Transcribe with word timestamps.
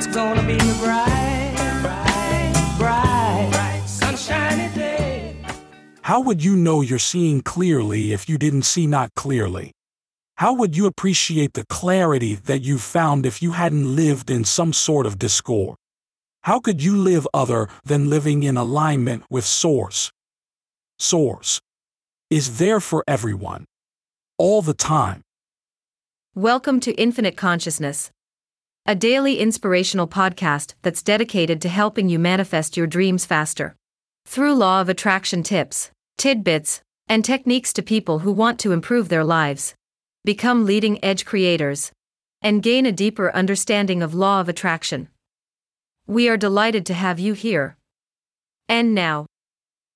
It's 0.00 0.06
gonna 0.06 0.42
be 0.46 0.54
a 0.54 0.74
bright, 0.82 1.52
bright, 1.82 2.74
bright, 2.78 3.48
bright, 3.50 3.82
sunshiny 3.86 4.74
day. 4.74 5.36
How 6.00 6.22
would 6.22 6.42
you 6.42 6.56
know 6.56 6.80
you're 6.80 6.98
seeing 6.98 7.42
clearly 7.42 8.14
if 8.14 8.26
you 8.26 8.38
didn't 8.38 8.62
see 8.62 8.86
not 8.86 9.14
clearly? 9.14 9.72
How 10.36 10.54
would 10.54 10.74
you 10.74 10.86
appreciate 10.86 11.52
the 11.52 11.66
clarity 11.66 12.34
that 12.34 12.62
you 12.62 12.78
found 12.78 13.26
if 13.26 13.42
you 13.42 13.52
hadn't 13.52 13.94
lived 13.94 14.30
in 14.30 14.44
some 14.44 14.72
sort 14.72 15.04
of 15.04 15.18
discord? 15.18 15.76
How 16.44 16.60
could 16.60 16.82
you 16.82 16.96
live 16.96 17.28
other 17.34 17.68
than 17.84 18.08
living 18.08 18.42
in 18.42 18.56
alignment 18.56 19.24
with 19.28 19.44
Source? 19.44 20.10
Source 20.98 21.60
is 22.30 22.56
there 22.56 22.80
for 22.80 23.04
everyone, 23.06 23.66
all 24.38 24.62
the 24.62 24.72
time. 24.72 25.20
Welcome 26.34 26.80
to 26.80 26.94
Infinite 26.94 27.36
Consciousness 27.36 28.10
a 28.90 28.94
daily 28.96 29.38
inspirational 29.38 30.08
podcast 30.08 30.74
that's 30.82 31.00
dedicated 31.00 31.62
to 31.62 31.68
helping 31.68 32.08
you 32.08 32.18
manifest 32.18 32.76
your 32.76 32.88
dreams 32.88 33.24
faster. 33.24 33.76
Through 34.26 34.56
law 34.56 34.80
of 34.80 34.88
attraction 34.88 35.44
tips, 35.44 35.92
tidbits, 36.18 36.82
and 37.06 37.24
techniques 37.24 37.72
to 37.74 37.82
people 37.82 38.18
who 38.18 38.32
want 38.32 38.58
to 38.58 38.72
improve 38.72 39.08
their 39.08 39.22
lives, 39.22 39.76
become 40.24 40.66
leading 40.66 40.98
edge 41.04 41.24
creators, 41.24 41.92
and 42.42 42.64
gain 42.64 42.84
a 42.84 42.90
deeper 42.90 43.30
understanding 43.30 44.02
of 44.02 44.12
law 44.12 44.40
of 44.40 44.48
attraction. 44.48 45.08
We 46.08 46.28
are 46.28 46.36
delighted 46.36 46.84
to 46.86 46.94
have 46.94 47.20
you 47.20 47.34
here. 47.34 47.76
And 48.68 48.92
now, 48.92 49.26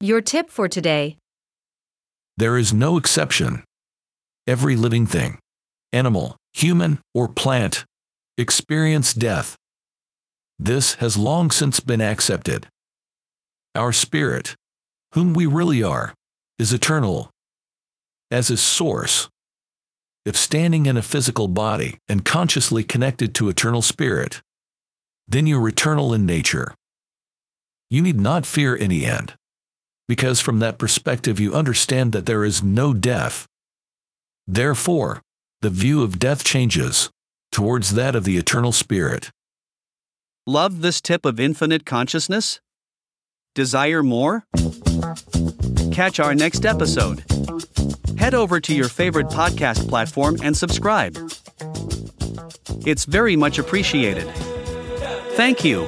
your 0.00 0.20
tip 0.20 0.50
for 0.50 0.66
today 0.66 1.16
There 2.38 2.58
is 2.58 2.74
no 2.74 2.96
exception. 2.96 3.62
Every 4.48 4.74
living 4.74 5.06
thing, 5.06 5.38
animal, 5.92 6.36
human, 6.52 6.98
or 7.14 7.28
plant, 7.28 7.84
experience 8.40 9.12
death. 9.12 9.56
This 10.58 10.94
has 10.94 11.16
long 11.18 11.50
since 11.50 11.78
been 11.78 12.00
accepted. 12.00 12.66
Our 13.74 13.92
spirit, 13.92 14.56
whom 15.12 15.34
we 15.34 15.44
really 15.44 15.82
are, 15.82 16.14
is 16.58 16.72
eternal, 16.72 17.30
as 18.30 18.50
is 18.50 18.60
Source. 18.60 19.28
If 20.24 20.36
standing 20.36 20.86
in 20.86 20.96
a 20.96 21.02
physical 21.02 21.48
body 21.48 21.98
and 22.08 22.24
consciously 22.24 22.82
connected 22.82 23.34
to 23.34 23.48
eternal 23.48 23.82
spirit, 23.82 24.40
then 25.28 25.46
you're 25.46 25.68
eternal 25.68 26.14
in 26.14 26.26
nature. 26.26 26.74
You 27.90 28.02
need 28.02 28.20
not 28.20 28.46
fear 28.46 28.76
any 28.76 29.04
end, 29.04 29.34
because 30.08 30.40
from 30.40 30.60
that 30.60 30.78
perspective 30.78 31.38
you 31.38 31.54
understand 31.54 32.12
that 32.12 32.26
there 32.26 32.44
is 32.44 32.62
no 32.62 32.94
death. 32.94 33.46
Therefore, 34.46 35.20
the 35.60 35.70
view 35.70 36.02
of 36.02 36.18
death 36.18 36.42
changes 36.42 37.10
towards 37.52 37.94
that 37.94 38.14
of 38.14 38.24
the 38.24 38.36
eternal 38.36 38.72
spirit. 38.72 39.30
Love 40.46 40.80
this 40.82 41.00
tip 41.00 41.24
of 41.24 41.38
infinite 41.38 41.84
consciousness? 41.84 42.60
Desire 43.54 44.02
more? 44.02 44.44
Catch 45.92 46.20
our 46.20 46.34
next 46.34 46.64
episode. 46.64 47.24
Head 48.18 48.34
over 48.34 48.60
to 48.60 48.74
your 48.74 48.88
favorite 48.88 49.28
podcast 49.28 49.88
platform 49.88 50.38
and 50.42 50.56
subscribe. 50.56 51.16
It's 52.86 53.04
very 53.04 53.36
much 53.36 53.58
appreciated. 53.58 54.28
Thank 55.34 55.64
you. 55.64 55.86